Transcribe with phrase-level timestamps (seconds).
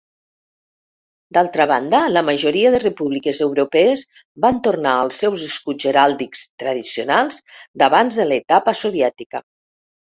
[1.37, 4.07] D'altra banda, la majoria de repúbliques europees
[4.47, 7.43] van tornar als seus escuts heràldics tradicionals
[7.83, 9.49] d'abans de l'etapa soviètica.